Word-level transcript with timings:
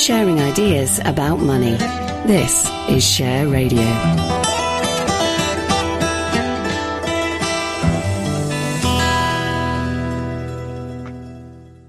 sharing 0.00 0.40
ideas 0.40 0.98
about 1.04 1.40
money. 1.40 1.76
This 2.26 2.66
is 2.88 3.06
Share 3.06 3.46
Radio. 3.46 3.84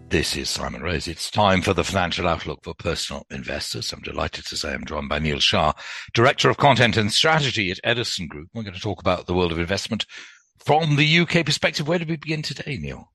This 0.09 0.35
is 0.35 0.49
Simon 0.49 0.81
Rose. 0.81 1.07
It's 1.07 1.31
time 1.31 1.61
for 1.61 1.73
the 1.73 1.85
financial 1.85 2.27
outlook 2.27 2.59
for 2.63 2.73
personal 2.73 3.25
investors. 3.29 3.93
I'm 3.93 4.01
delighted 4.01 4.45
to 4.47 4.57
say 4.57 4.73
I'm 4.73 4.83
joined 4.83 5.07
by 5.07 5.19
Neil 5.19 5.39
Shah, 5.39 5.71
Director 6.13 6.49
of 6.49 6.57
Content 6.57 6.97
and 6.97 7.13
Strategy 7.13 7.71
at 7.71 7.79
Edison 7.85 8.27
Group. 8.27 8.49
We're 8.53 8.63
going 8.63 8.73
to 8.73 8.81
talk 8.81 8.99
about 8.99 9.25
the 9.25 9.33
world 9.33 9.53
of 9.53 9.59
investment 9.59 10.05
from 10.59 10.97
the 10.97 11.19
UK 11.19 11.45
perspective. 11.45 11.87
Where 11.87 11.99
do 11.99 12.05
we 12.05 12.17
begin 12.17 12.41
today, 12.41 12.77
Neil? 12.77 13.09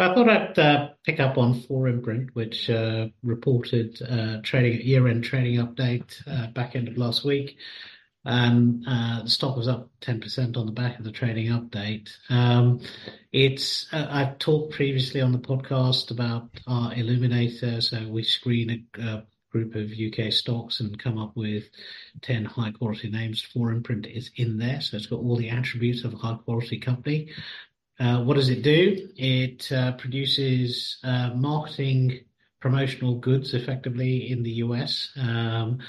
I 0.00 0.14
thought 0.14 0.28
I'd 0.28 0.58
uh, 0.58 0.88
pick 1.04 1.20
up 1.20 1.38
on 1.38 1.60
4imprint, 1.62 2.30
which 2.34 2.68
uh, 2.70 3.08
reported 3.22 4.00
uh, 4.02 4.40
trading 4.42 4.80
year-end 4.86 5.24
trading 5.24 5.58
update 5.64 6.22
uh, 6.26 6.48
back 6.48 6.76
end 6.76 6.88
of 6.88 6.98
last 6.98 7.24
week, 7.24 7.56
and 8.24 8.84
uh, 8.86 9.22
the 9.22 9.30
stock 9.30 9.56
was 9.56 9.68
up 9.68 9.90
10% 10.02 10.56
on 10.56 10.66
the 10.66 10.72
back 10.72 10.98
of 10.98 11.04
the 11.04 11.12
trading 11.12 11.48
update. 11.48 12.10
Um, 12.28 12.80
it's 13.32 13.86
uh, 13.92 14.06
I've 14.10 14.38
talked 14.38 14.74
previously 14.74 15.20
on 15.20 15.32
the 15.32 15.38
podcast 15.38 16.10
about 16.10 16.48
our 16.66 16.94
Illuminator, 16.94 17.80
so 17.80 18.06
we 18.08 18.22
screen 18.22 18.86
a, 18.98 19.24
group 19.50 19.74
of 19.74 19.90
UK 19.90 20.30
stocks 20.30 20.80
and 20.80 20.98
come 21.02 21.16
up 21.16 21.34
with 21.34 21.64
10 22.22 22.44
high 22.44 22.70
quality 22.70 23.08
names. 23.08 23.46
4imprint 23.56 24.06
is 24.06 24.30
in 24.36 24.58
there, 24.58 24.80
so 24.80 24.96
it's 24.96 25.06
got 25.06 25.20
all 25.20 25.36
the 25.36 25.48
attributes 25.48 26.04
of 26.04 26.12
a 26.12 26.16
high 26.18 26.36
quality 26.44 26.78
company. 26.78 27.30
Uh, 27.98 28.22
what 28.22 28.34
does 28.34 28.48
it 28.48 28.62
do? 28.62 29.08
It 29.16 29.70
uh, 29.72 29.92
produces 29.92 30.98
uh, 31.02 31.30
marketing 31.34 32.20
promotional 32.60 33.16
goods 33.16 33.54
effectively 33.54 34.30
in 34.30 34.42
the 34.42 34.52
US. 34.64 35.10
Um, 35.16 35.80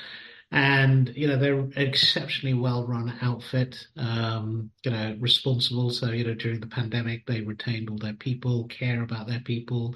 and 0.52 1.12
you 1.16 1.28
know 1.28 1.38
they're 1.38 1.60
an 1.60 1.74
exceptionally 1.76 2.56
well 2.56 2.88
run 2.88 3.14
outfit 3.22 3.88
um, 3.98 4.72
you 4.84 4.92
know 4.92 5.16
responsible 5.20 5.92
so 5.92 6.10
you 6.10 6.24
know 6.24 6.34
during 6.34 6.60
the 6.60 6.68
pandemic 6.68 7.26
they 7.28 7.42
retained 7.42 7.90
all 7.90 7.98
their 7.98 8.14
people 8.14 8.68
care 8.68 9.04
about 9.04 9.28
their 9.28 9.42
people 9.42 9.96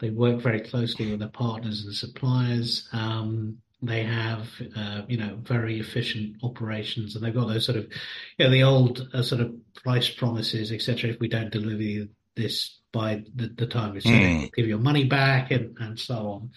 they 0.00 0.10
work 0.10 0.40
very 0.40 0.60
closely 0.60 1.10
with 1.10 1.20
their 1.20 1.28
partners 1.28 1.84
and 1.84 1.94
suppliers 1.94 2.88
um, 2.92 3.56
they 3.82 4.04
have, 4.04 4.48
uh, 4.76 5.02
you 5.08 5.16
know, 5.16 5.38
very 5.42 5.80
efficient 5.80 6.36
operations, 6.42 7.16
and 7.16 7.24
they've 7.24 7.34
got 7.34 7.48
those 7.48 7.66
sort 7.66 7.78
of, 7.78 7.88
you 8.38 8.44
know, 8.44 8.50
the 8.50 8.62
old 8.62 9.08
uh, 9.12 9.22
sort 9.22 9.40
of 9.40 9.54
price 9.74 10.08
promises, 10.08 10.70
etc. 10.70 11.10
If 11.10 11.20
we 11.20 11.28
don't 11.28 11.50
deliver 11.50 12.08
this 12.36 12.78
by 12.92 13.24
the, 13.34 13.48
the 13.48 13.66
time 13.66 13.94
we 13.94 14.00
say, 14.00 14.10
mm. 14.10 14.52
give 14.54 14.68
your 14.68 14.78
money 14.78 15.04
back, 15.04 15.50
and, 15.50 15.76
and 15.78 15.98
so 15.98 16.14
on. 16.14 16.50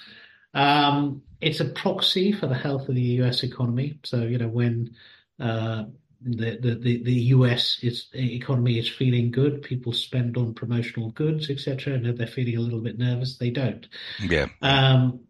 Um, 0.53 1.23
it's 1.41 1.59
a 1.59 1.65
proxy 1.65 2.31
for 2.31 2.47
the 2.47 2.55
health 2.55 2.87
of 2.87 2.95
the 2.95 3.01
U.S. 3.01 3.43
economy. 3.43 3.99
So, 4.03 4.21
you 4.21 4.37
know, 4.37 4.47
when 4.47 4.95
uh, 5.39 5.85
the, 6.21 6.57
the, 6.59 7.03
the, 7.03 7.13
US 7.13 7.79
is, 7.81 8.07
economy 8.13 8.79
is 8.79 8.89
feeling 8.89 9.31
good. 9.31 9.61
People 9.61 9.93
spend 9.93 10.37
on 10.37 10.53
promotional 10.53 11.11
goods, 11.11 11.49
etc. 11.49 11.93
And 11.93 12.07
if 12.07 12.17
they're 12.17 12.27
feeling 12.27 12.57
a 12.57 12.61
little 12.61 12.81
bit 12.81 12.97
nervous, 12.97 13.37
they 13.37 13.49
don't. 13.49 13.87
Yeah. 14.19 14.47
Um, 14.61 15.21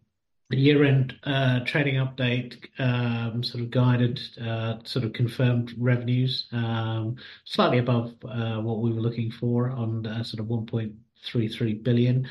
the 0.48 0.56
year-end 0.56 1.14
uh, 1.24 1.60
trading 1.64 1.96
update 1.96 2.56
um, 2.78 3.42
sort 3.42 3.64
of 3.64 3.70
guided, 3.70 4.20
uh, 4.40 4.76
sort 4.84 5.04
of 5.04 5.12
confirmed 5.12 5.74
revenues, 5.76 6.46
um, 6.52 7.16
slightly 7.44 7.78
above 7.78 8.14
uh, 8.24 8.60
what 8.60 8.78
we 8.78 8.92
were 8.92 9.00
looking 9.00 9.30
for 9.30 9.70
on 9.70 10.04
sort 10.24 10.40
of 10.40 10.46
1.33 10.46 11.82
billion. 11.82 12.28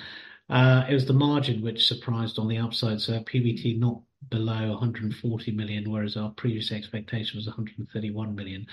It 0.50 0.94
was 0.94 1.06
the 1.06 1.14
margin 1.14 1.62
which 1.62 1.88
surprised 1.88 2.40
on 2.40 2.48
the 2.48 2.58
upside, 2.58 3.02
so 3.02 3.20
PBT 3.20 3.78
not 3.80 4.00
below 4.30 4.70
140 4.70 5.52
million, 5.52 5.92
whereas 5.92 6.16
our 6.16 6.32
previous 6.32 6.72
expectation 6.72 7.38
was 7.38 7.48
131 7.48 8.34
million. 8.36 8.68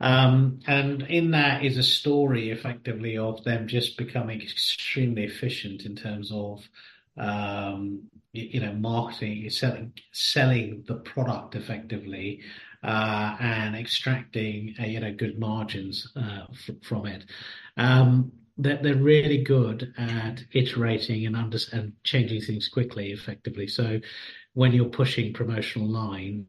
Um, 0.00 0.60
and 0.66 1.02
in 1.02 1.30
that 1.30 1.64
is 1.64 1.78
a 1.78 1.82
story 1.82 2.50
effectively 2.50 3.16
of 3.16 3.44
them 3.44 3.68
just 3.68 3.96
becoming 3.96 4.42
extremely 4.42 5.24
efficient 5.24 5.86
in 5.86 5.96
terms 5.96 6.30
of 6.32 6.68
um, 7.16 8.02
you 8.32 8.60
know, 8.60 8.72
marketing, 8.72 9.48
selling, 9.50 9.92
selling 10.12 10.84
the 10.88 10.96
product 10.96 11.54
effectively, 11.54 12.40
uh, 12.82 13.36
and 13.40 13.76
extracting, 13.76 14.74
uh, 14.80 14.84
you 14.84 15.00
know, 15.00 15.14
good 15.14 15.38
margins 15.38 16.12
uh, 16.16 16.46
f- 16.50 16.76
from 16.82 17.06
it. 17.06 17.24
Um, 17.76 18.32
they're, 18.58 18.80
they're 18.82 18.96
really 18.96 19.42
good 19.42 19.94
at 19.96 20.44
iterating 20.52 21.26
and 21.26 21.36
under 21.36 21.58
and 21.72 21.92
changing 22.04 22.42
things 22.42 22.68
quickly, 22.68 23.12
effectively. 23.12 23.66
So 23.66 24.00
when 24.52 24.72
you're 24.72 24.86
pushing 24.86 25.32
promotional 25.32 25.88
line, 25.88 26.46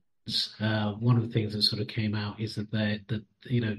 uh, 0.60 0.94
one 0.94 1.18
of 1.18 1.22
the 1.22 1.32
things 1.32 1.54
that 1.54 1.62
sort 1.62 1.82
of 1.82 1.88
came 1.88 2.16
out 2.16 2.40
is 2.40 2.56
that 2.56 2.72
they, 2.72 3.00
that 3.10 3.24
you 3.44 3.62
know 3.62 3.78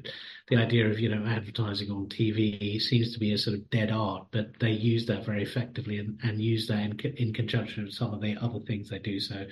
the 0.48 0.56
idea 0.56 0.88
of 0.88 1.00
you 1.00 1.08
know 1.08 1.26
advertising 1.26 1.90
on 1.90 2.06
TV 2.06 2.80
seems 2.80 3.12
to 3.12 3.18
be 3.18 3.32
a 3.32 3.38
sort 3.38 3.56
of 3.56 3.68
dead 3.70 3.90
art, 3.90 4.26
but 4.30 4.58
they 4.60 4.70
use 4.70 5.06
that 5.06 5.26
very 5.26 5.42
effectively 5.42 5.98
and, 5.98 6.18
and 6.22 6.40
use 6.40 6.68
that 6.68 6.78
in, 6.78 7.00
in 7.16 7.32
conjunction 7.32 7.84
with 7.84 7.94
some 7.94 8.14
of 8.14 8.20
the 8.20 8.36
other 8.36 8.60
things 8.60 8.88
they 8.88 9.00
do. 9.00 9.18
So, 9.18 9.44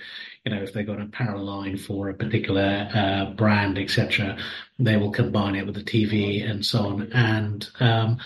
you 0.45 0.55
know, 0.55 0.63
if 0.63 0.71
they've 0.71 0.87
got 0.87 1.01
a 1.01 1.03
apparel 1.03 1.43
line 1.43 1.77
for 1.77 2.09
a 2.09 2.13
particular 2.13 2.89
uh, 2.93 3.31
brand, 3.31 3.77
etc., 3.77 4.37
they 4.79 4.95
will 4.95 5.11
combine 5.11 5.55
it 5.55 5.65
with 5.65 5.75
the 5.75 5.83
TV 5.83 6.49
and 6.49 6.65
so 6.65 6.79
on. 6.79 7.11
And 7.11 7.67
um, 7.81 8.19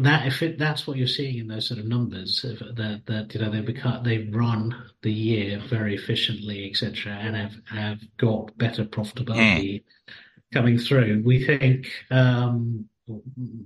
that 0.00 0.26
if 0.26 0.42
it, 0.42 0.58
that's 0.58 0.86
what 0.86 0.96
you're 0.96 1.06
seeing 1.06 1.38
in 1.38 1.48
those 1.48 1.68
sort 1.68 1.80
of 1.80 1.86
numbers 1.86 2.42
that 2.42 3.02
that 3.06 3.34
you 3.34 3.40
know 3.40 3.50
they 3.50 3.60
become 3.60 4.02
they've 4.02 4.34
run 4.34 4.74
the 5.02 5.12
year 5.12 5.60
very 5.68 5.94
efficiently 5.94 6.68
etc 6.70 7.12
and 7.12 7.36
have 7.36 7.54
have 7.66 7.98
got 8.16 8.56
better 8.58 8.84
profitability 8.84 9.74
mm. 9.74 9.82
coming 10.52 10.78
through 10.78 11.22
we 11.24 11.44
think 11.44 11.90
um, 12.10 12.88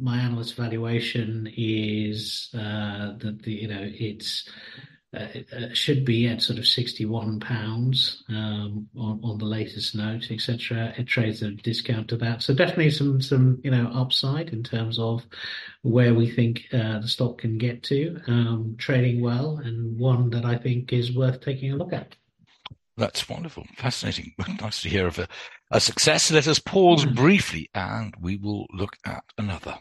my 0.00 0.19
analyst 0.19 0.56
valuation 0.56 1.53
is 1.56 2.50
uh, 2.54 3.12
that 3.19 3.41
the 3.43 3.53
you 3.53 3.69
know 3.69 3.82
it's 3.82 4.49
uh, 5.14 5.26
uh, 5.54 5.68
should 5.74 6.06
be 6.06 6.26
at 6.26 6.40
sort 6.40 6.58
of 6.58 6.66
61 6.66 7.38
pounds 7.40 8.24
um, 8.30 8.88
on, 8.96 9.20
on 9.22 9.36
the 9.36 9.44
latest 9.44 9.94
note, 9.94 10.30
etc. 10.30 10.94
It 10.96 11.04
trades 11.04 11.42
at 11.42 11.50
a 11.50 11.54
discount 11.56 12.08
to 12.08 12.16
that. 12.16 12.42
So 12.42 12.54
definitely 12.54 12.90
some, 12.90 13.20
some, 13.20 13.60
you 13.62 13.70
know, 13.70 13.90
upside 13.92 14.50
in 14.50 14.62
terms 14.62 14.98
of 14.98 15.22
where 15.82 16.14
we 16.14 16.30
think 16.30 16.62
uh, 16.72 17.00
the 17.00 17.08
stock 17.08 17.38
can 17.38 17.58
get 17.58 17.82
to, 17.84 18.20
um, 18.26 18.76
trading 18.78 19.20
well 19.20 19.60
and 19.62 19.98
one 19.98 20.30
that 20.30 20.46
I 20.46 20.56
think 20.56 20.94
is 20.94 21.14
worth 21.14 21.42
taking 21.42 21.72
a 21.72 21.76
look 21.76 21.92
at. 21.92 22.16
That's 22.96 23.28
wonderful. 23.28 23.66
Fascinating. 23.76 24.32
Nice 24.62 24.80
to 24.82 24.88
hear 24.88 25.06
of 25.06 25.18
a, 25.18 25.28
a 25.70 25.80
success. 25.80 26.30
Let 26.30 26.48
us 26.48 26.58
pause 26.58 27.04
mm. 27.04 27.14
briefly 27.14 27.68
and 27.74 28.14
we 28.18 28.38
will 28.38 28.66
look 28.72 28.96
at 29.04 29.24
another. 29.36 29.76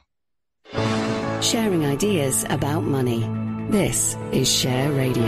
Sharing 1.41 1.86
ideas 1.86 2.46
about 2.50 2.81
money. 2.81 3.41
This 3.72 4.18
is 4.34 4.54
Share 4.54 4.92
Radio. 4.92 5.24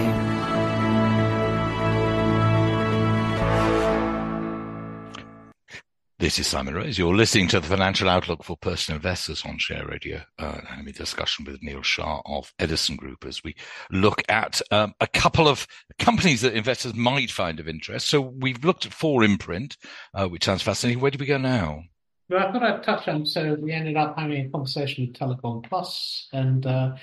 This 6.20 6.38
is 6.38 6.48
Simon 6.48 6.76
Rose. 6.76 6.98
You're 6.98 7.16
listening 7.16 7.48
to 7.48 7.62
the 7.62 7.68
Financial 7.68 8.10
Outlook 8.10 8.44
for 8.44 8.58
Personal 8.58 8.98
Investors 8.98 9.44
on 9.46 9.60
Share 9.60 9.88
Radio. 9.88 10.24
Uh, 10.38 10.60
and 10.72 10.86
a 10.86 10.92
discussion 10.92 11.46
with 11.46 11.64
Neil 11.64 11.84
Shah 11.84 12.22
of 12.26 12.52
Edison 12.60 12.98
Group 12.98 13.24
as 13.24 13.42
we 13.46 13.56
look 13.90 14.22
at 14.28 14.62
um, 14.72 14.94
a 15.00 15.08
couple 15.08 15.48
of 15.48 15.66
companies 15.98 16.42
that 16.42 16.54
investors 16.54 16.94
might 16.94 17.32
find 17.32 17.62
of 17.62 17.70
interest. 17.70 18.08
So 18.08 18.20
we've 18.20 18.66
looked 18.66 18.86
at 18.86 18.92
4imprint, 18.92 19.78
uh, 20.14 20.28
which 20.28 20.44
sounds 20.44 20.64
fascinating. 20.64 21.02
Where 21.02 21.12
do 21.12 21.18
we 21.18 21.28
go 21.28 21.38
now? 21.38 21.84
Well, 22.30 22.46
I 22.46 22.52
thought 22.52 22.64
I'd 22.64 22.84
touch 22.84 23.08
on. 23.08 23.26
So 23.26 23.54
we 23.54 23.72
ended 23.72 23.96
up 23.96 24.20
having 24.20 24.46
a 24.46 24.50
conversation 24.50 25.08
with 25.08 25.16
Telecom 25.16 25.64
Plus, 25.64 26.28
and 26.34 26.66
uh, 26.66 26.96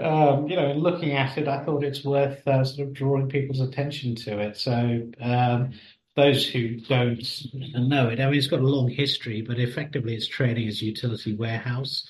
um, 0.00 0.48
you 0.48 0.56
know, 0.56 0.70
in 0.70 0.78
looking 0.78 1.12
at 1.12 1.36
it, 1.38 1.48
I 1.48 1.64
thought 1.64 1.84
it's 1.84 2.04
worth 2.04 2.46
uh, 2.46 2.64
sort 2.64 2.88
of 2.88 2.94
drawing 2.94 3.28
people's 3.28 3.60
attention 3.60 4.14
to 4.16 4.38
it. 4.38 4.56
So, 4.56 5.10
um, 5.20 5.72
those 6.14 6.46
who 6.46 6.80
don't 6.80 7.26
know 7.54 8.08
it, 8.10 8.20
I 8.20 8.26
mean, 8.26 8.34
it's 8.34 8.46
got 8.46 8.60
a 8.60 8.66
long 8.66 8.88
history, 8.88 9.42
but 9.42 9.58
effectively, 9.58 10.14
it's 10.14 10.26
trading 10.26 10.68
as 10.68 10.82
utility 10.82 11.34
warehouse. 11.34 12.06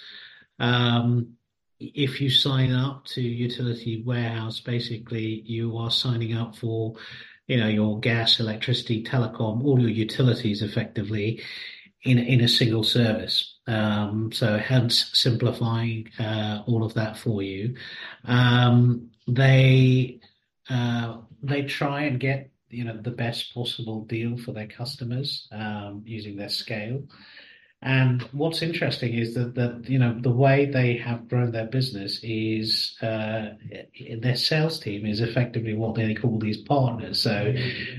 Um, 0.59 1.35
if 1.79 2.21
you 2.21 2.31
sign 2.31 2.73
up 2.73 3.05
to 3.07 3.21
utility 3.21 4.03
warehouse, 4.05 4.61
basically, 4.61 5.43
you 5.47 5.77
are 5.79 5.91
signing 5.91 6.37
up 6.37 6.57
for, 6.57 6.95
you 7.47 7.59
know, 7.59 7.69
your 7.69 8.01
gas, 8.01 8.41
electricity, 8.41 9.05
telecom, 9.05 9.65
all 9.65 9.81
your 9.81 9.91
utilities, 9.91 10.63
effectively, 10.63 11.43
in 12.05 12.19
in 12.19 12.41
a 12.41 12.49
single 12.49 12.85
service. 12.85 13.55
Um, 13.67 14.33
so 14.33 14.59
hence 14.59 15.11
simplifying 15.13 16.09
uh, 16.19 16.63
all 16.67 16.85
of 16.85 16.95
that 16.95 17.17
for 17.17 17.43
you. 17.43 17.77
Um, 18.25 19.11
they 19.29 20.21
uh, 20.69 21.19
they 21.43 21.63
try 21.63 22.03
and 22.03 22.19
get 22.19 22.51
you 22.71 22.85
know 22.85 22.97
the 22.97 23.11
best 23.11 23.55
possible 23.55 24.05
deal 24.05 24.37
for 24.37 24.53
their 24.53 24.67
customers 24.67 25.49
um, 25.53 26.03
using 26.05 26.37
their 26.37 26.49
scale. 26.49 27.05
And 27.85 28.23
what's 28.31 28.63
interesting 28.63 29.15
is 29.15 29.35
that, 29.35 29.57
that 29.57 29.89
you 29.89 29.99
know 29.99 30.17
the 30.21 30.31
way 30.31 30.67
they 30.67 30.97
have 30.99 31.29
grown 31.29 31.51
their 31.51 31.67
business 31.67 32.21
is 32.23 32.97
uh, 33.03 33.55
their 34.21 34.37
sales 34.37 34.79
team 34.79 35.05
is 35.05 35.21
effectively 35.21 35.75
what 35.75 35.97
they 35.97 36.15
call 36.15 36.39
these 36.39 36.59
partners. 36.59 37.21
So 37.21 37.53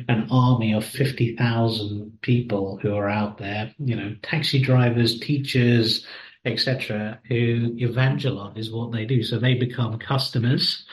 an 0.08 0.28
army 0.32 0.74
of 0.74 0.86
fifty 0.86 1.36
thousand 1.36 2.18
people 2.22 2.80
who 2.82 2.96
are 2.96 3.10
out 3.10 3.40
there, 3.40 3.74
you 3.78 3.98
know, 3.98 4.16
taxi 4.24 4.62
drivers, 4.62 5.20
teachers, 5.20 6.08
etc., 6.46 7.20
who 7.28 7.76
evangelize 7.78 8.72
what 8.72 8.94
they 8.94 9.04
do. 9.04 9.22
So 9.22 9.38
they 9.38 9.56
become 9.56 10.00
customers 10.00 10.86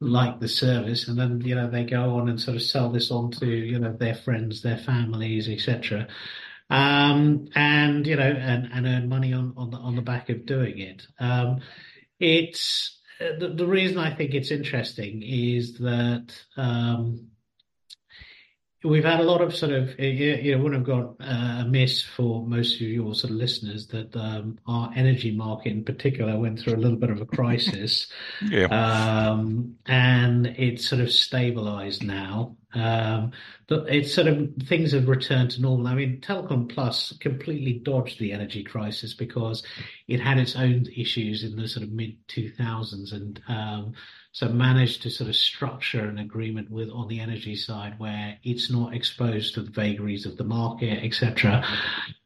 like 0.00 0.40
the 0.40 0.48
service, 0.48 1.06
and 1.06 1.18
then 1.18 1.42
you 1.42 1.54
know 1.54 1.68
they 1.68 1.84
go 1.84 2.16
on 2.16 2.30
and 2.30 2.40
sort 2.40 2.56
of 2.56 2.62
sell 2.62 2.88
this 2.88 3.10
on 3.10 3.30
to 3.32 3.46
you 3.46 3.78
know 3.78 3.92
their 3.92 4.14
friends, 4.14 4.62
their 4.62 4.78
families, 4.78 5.50
etc 5.50 6.08
um, 6.70 7.48
and 7.54 8.06
you 8.06 8.16
know, 8.16 8.22
and, 8.22 8.68
and 8.72 8.86
earn 8.86 9.08
money 9.08 9.32
on 9.32 9.54
on 9.56 9.70
the 9.70 9.76
on 9.78 9.96
the 9.96 10.02
back 10.02 10.28
of 10.28 10.46
doing 10.46 10.78
it. 10.78 11.06
Um, 11.18 11.60
it's 12.20 12.98
the, 13.18 13.52
the 13.54 13.66
reason 13.66 13.98
I 13.98 14.14
think 14.14 14.34
it's 14.34 14.50
interesting 14.50 15.22
is 15.22 15.78
that 15.78 16.32
um, 16.56 17.28
we've 18.84 19.04
had 19.04 19.20
a 19.20 19.24
lot 19.24 19.40
of 19.40 19.56
sort 19.56 19.72
of 19.72 19.98
you 19.98 20.52
know 20.52 20.62
wouldn't 20.62 20.86
have 20.86 20.96
got 20.96 21.16
uh, 21.20 21.62
a 21.62 21.64
miss 21.64 22.02
for 22.02 22.46
most 22.46 22.76
of 22.76 22.82
your 22.82 23.14
sort 23.14 23.30
of 23.30 23.36
listeners 23.36 23.88
that 23.88 24.14
um, 24.14 24.58
our 24.66 24.92
energy 24.94 25.32
market 25.32 25.72
in 25.72 25.84
particular 25.84 26.38
went 26.38 26.60
through 26.60 26.74
a 26.74 26.76
little 26.76 26.98
bit 26.98 27.10
of 27.10 27.20
a 27.20 27.26
crisis 27.26 28.06
yeah. 28.50 28.66
um, 28.66 29.74
and 29.86 30.46
it's 30.46 30.88
sort 30.88 31.00
of 31.00 31.10
stabilized 31.10 32.04
now 32.04 32.56
um, 32.74 33.32
it's 33.70 34.12
sort 34.12 34.26
of 34.26 34.50
things 34.64 34.92
have 34.92 35.08
returned 35.08 35.52
to 35.52 35.62
normal. 35.62 35.86
I 35.86 35.94
mean, 35.94 36.20
Telecom 36.20 36.68
Plus 36.68 37.14
completely 37.18 37.74
dodged 37.74 38.18
the 38.18 38.32
energy 38.32 38.62
crisis 38.62 39.14
because 39.14 39.62
it 40.06 40.20
had 40.20 40.38
its 40.38 40.54
own 40.54 40.86
issues 40.94 41.44
in 41.44 41.56
the 41.56 41.66
sort 41.66 41.84
of 41.84 41.92
mid 41.92 42.16
2000s, 42.28 43.12
and 43.12 43.40
um, 43.48 43.94
so 44.32 44.48
managed 44.48 45.02
to 45.02 45.10
sort 45.10 45.30
of 45.30 45.36
structure 45.36 46.04
an 46.04 46.18
agreement 46.18 46.70
with 46.70 46.90
on 46.90 47.08
the 47.08 47.20
energy 47.20 47.56
side 47.56 47.98
where 47.98 48.38
it's 48.42 48.70
not 48.70 48.94
exposed 48.94 49.54
to 49.54 49.62
the 49.62 49.70
vagaries 49.70 50.26
of 50.26 50.36
the 50.36 50.44
market, 50.44 51.02
etc. 51.02 51.64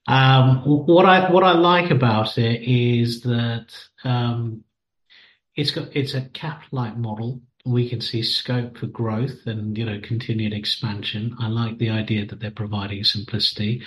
Um, 0.08 0.62
what 0.64 1.06
I 1.06 1.30
what 1.30 1.44
I 1.44 1.52
like 1.52 1.92
about 1.92 2.36
it 2.36 2.62
is 2.62 3.20
that 3.22 3.72
um, 4.02 4.64
it's 5.54 5.70
got 5.70 5.94
it's 5.94 6.14
a 6.14 6.22
cap 6.22 6.64
light 6.72 6.98
model 6.98 7.40
we 7.64 7.88
can 7.88 8.00
see 8.00 8.22
scope 8.22 8.78
for 8.78 8.86
growth 8.86 9.46
and 9.46 9.76
you 9.78 9.84
know 9.84 10.00
continued 10.02 10.52
expansion. 10.52 11.36
I 11.38 11.48
like 11.48 11.78
the 11.78 11.90
idea 11.90 12.26
that 12.26 12.40
they're 12.40 12.50
providing 12.50 13.04
simplicity. 13.04 13.82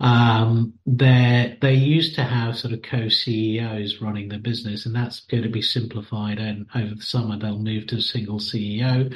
Um, 0.00 0.74
they 0.84 1.58
they 1.60 1.74
used 1.74 2.16
to 2.16 2.24
have 2.24 2.58
sort 2.58 2.74
of 2.74 2.82
co-CEOs 2.82 4.00
running 4.00 4.28
the 4.28 4.38
business, 4.38 4.86
and 4.86 4.94
that's 4.94 5.20
going 5.20 5.42
to 5.44 5.48
be 5.48 5.62
simplified. 5.62 6.38
And 6.38 6.66
over 6.74 6.94
the 6.94 7.02
summer, 7.02 7.38
they'll 7.38 7.58
move 7.58 7.86
to 7.88 7.96
a 7.96 8.02
single 8.02 8.38
CEO. 8.38 9.14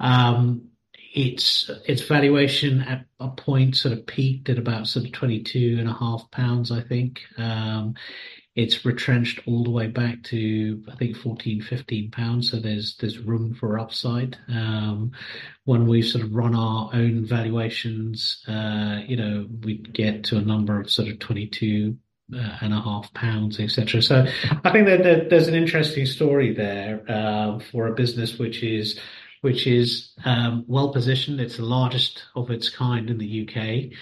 Um, 0.00 0.70
its 1.14 1.70
its 1.86 2.02
valuation 2.02 2.82
at 2.82 3.06
a 3.20 3.28
point 3.28 3.76
sort 3.76 3.96
of 3.96 4.06
peaked 4.06 4.48
at 4.48 4.58
about 4.58 4.86
sort 4.86 5.06
of 5.06 5.12
twenty 5.12 5.42
two 5.42 5.76
and 5.78 5.88
a 5.88 5.94
half 5.94 6.30
pounds, 6.30 6.72
I 6.72 6.82
think. 6.82 7.20
Um, 7.38 7.94
it's 8.56 8.86
retrenched 8.86 9.40
all 9.46 9.62
the 9.62 9.70
way 9.70 9.86
back 9.86 10.22
to 10.24 10.82
I 10.90 10.96
think 10.96 11.16
14, 11.16 11.60
15 11.60 12.10
pounds. 12.10 12.50
So 12.50 12.58
there's 12.58 12.96
there's 12.96 13.18
room 13.18 13.54
for 13.54 13.78
upside. 13.78 14.38
Um, 14.48 15.12
when 15.64 15.86
we 15.86 16.00
sort 16.00 16.24
of 16.24 16.34
run 16.34 16.54
our 16.54 16.90
own 16.94 17.26
valuations, 17.26 18.42
uh, 18.48 19.02
you 19.06 19.16
know, 19.16 19.46
we 19.62 19.78
get 19.78 20.24
to 20.24 20.38
a 20.38 20.40
number 20.40 20.80
of 20.80 20.90
sort 20.90 21.08
of 21.08 21.18
22 21.18 21.96
uh, 22.34 22.56
and 22.62 22.72
a 22.72 22.80
half 22.80 23.12
pounds, 23.12 23.60
etc. 23.60 24.00
So 24.00 24.26
I 24.64 24.72
think 24.72 24.86
that, 24.86 25.02
that, 25.04 25.30
there's 25.30 25.48
an 25.48 25.54
interesting 25.54 26.06
story 26.06 26.54
there 26.54 27.04
uh, 27.08 27.58
for 27.70 27.88
a 27.88 27.94
business 27.94 28.38
which 28.38 28.62
is 28.62 28.98
which 29.42 29.66
is 29.66 30.12
um, 30.24 30.64
well 30.66 30.92
positioned. 30.94 31.40
It's 31.40 31.58
the 31.58 31.64
largest 31.64 32.24
of 32.34 32.50
its 32.50 32.70
kind 32.70 33.10
in 33.10 33.18
the 33.18 33.46
UK 33.46 33.92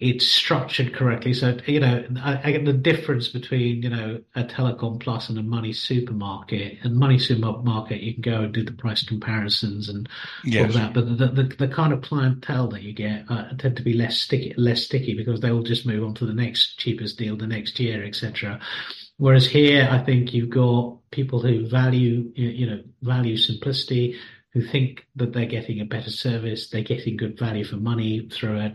it's 0.00 0.28
structured 0.28 0.94
correctly. 0.94 1.34
So, 1.34 1.56
you 1.66 1.80
know, 1.80 2.04
I, 2.22 2.40
I, 2.44 2.52
get 2.52 2.64
the 2.64 2.72
difference 2.72 3.26
between, 3.26 3.82
you 3.82 3.90
know, 3.90 4.20
a 4.36 4.44
telecom 4.44 5.00
plus 5.00 5.28
and 5.28 5.36
a 5.38 5.42
money 5.42 5.72
supermarket. 5.72 6.78
And 6.84 6.94
money 6.96 7.18
supermarket, 7.18 8.00
you 8.00 8.14
can 8.14 8.22
go 8.22 8.42
and 8.42 8.54
do 8.54 8.64
the 8.64 8.72
price 8.72 9.02
comparisons 9.02 9.88
and 9.88 10.08
yes. 10.44 10.66
all 10.66 10.80
that. 10.80 10.94
But 10.94 11.18
the, 11.18 11.26
the, 11.26 11.42
the, 11.58 11.68
kind 11.68 11.92
of 11.92 12.02
clientele 12.02 12.68
that 12.68 12.82
you 12.82 12.92
get 12.92 13.24
uh, 13.28 13.48
tend 13.58 13.76
to 13.78 13.82
be 13.82 13.92
less 13.92 14.18
sticky, 14.18 14.54
less 14.56 14.84
sticky 14.84 15.14
because 15.14 15.40
they 15.40 15.50
will 15.50 15.64
just 15.64 15.84
move 15.84 16.04
on 16.04 16.14
to 16.14 16.26
the 16.26 16.34
next 16.34 16.78
cheapest 16.78 17.18
deal 17.18 17.36
the 17.36 17.48
next 17.48 17.80
year, 17.80 18.04
etc. 18.04 18.60
Whereas 19.16 19.48
here, 19.48 19.88
I 19.90 19.98
think 19.98 20.32
you've 20.32 20.50
got 20.50 20.98
people 21.10 21.42
who 21.42 21.68
value, 21.68 22.30
you 22.36 22.66
know, 22.68 22.82
value 23.02 23.36
simplicity, 23.36 24.16
who 24.52 24.62
think 24.62 25.06
that 25.16 25.32
they're 25.32 25.46
getting 25.46 25.80
a 25.80 25.84
better 25.84 26.10
service, 26.10 26.70
they're 26.70 26.82
getting 26.82 27.16
good 27.16 27.36
value 27.36 27.64
for 27.64 27.76
money 27.76 28.28
through 28.32 28.60
it. 28.60 28.74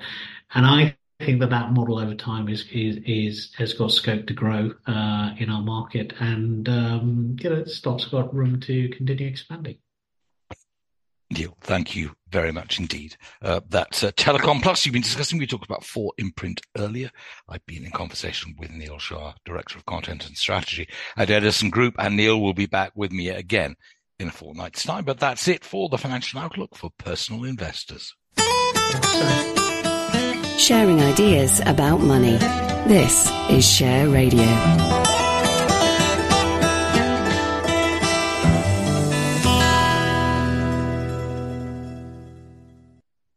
And 0.53 0.65
I 0.65 0.97
think 1.23 1.39
that 1.39 1.49
that 1.49 1.71
model 1.71 1.99
over 1.99 2.15
time 2.15 2.49
is 2.49 2.65
is, 2.71 2.97
is 3.05 3.51
has 3.57 3.73
got 3.73 3.91
scope 3.91 4.27
to 4.27 4.33
grow 4.33 4.71
uh, 4.87 5.33
in 5.37 5.49
our 5.49 5.61
market, 5.61 6.13
and 6.19 6.67
um, 6.69 7.35
you 7.39 7.49
know, 7.49 7.63
stock's 7.65 8.05
got 8.05 8.33
room 8.33 8.59
to 8.61 8.89
continue 8.89 9.27
expanding. 9.27 9.77
Neil, 11.31 11.57
thank 11.61 11.95
you 11.95 12.11
very 12.29 12.51
much 12.51 12.79
indeed. 12.79 13.15
Uh, 13.41 13.61
that's 13.67 14.03
uh, 14.03 14.11
Telecom 14.11 14.61
Plus 14.61 14.85
you've 14.85 14.93
been 14.93 15.01
discussing. 15.01 15.39
We 15.39 15.47
talked 15.47 15.65
about 15.65 15.81
4imprint 15.81 16.59
earlier. 16.77 17.09
I've 17.49 17.65
been 17.65 17.85
in 17.85 17.91
conversation 17.91 18.55
with 18.59 18.69
Neil 18.69 18.99
Shah, 18.99 19.33
Director 19.43 19.79
of 19.79 19.85
Content 19.85 20.27
and 20.27 20.37
Strategy 20.37 20.87
at 21.17 21.31
Edison 21.31 21.71
Group, 21.71 21.95
and 21.97 22.15
Neil 22.15 22.39
will 22.39 22.53
be 22.53 22.67
back 22.67 22.91
with 22.93 23.11
me 23.11 23.29
again 23.29 23.77
in 24.19 24.27
a 24.27 24.31
fortnight's 24.31 24.83
time. 24.83 25.05
But 25.05 25.19
that's 25.19 25.47
it 25.47 25.65
for 25.65 25.89
the 25.89 25.97
financial 25.97 26.39
outlook 26.39 26.75
for 26.75 26.91
personal 26.99 27.45
investors 27.45 28.13
sharing 30.57 31.01
ideas 31.01 31.61
about 31.65 31.97
money. 32.00 32.38
This 32.88 33.29
is 33.50 33.65
Share 33.65 34.09
Radio. 34.09 35.02